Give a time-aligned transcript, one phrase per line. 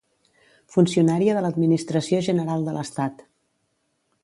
[0.75, 3.25] Funcionària de l'Administració General de l'Estat.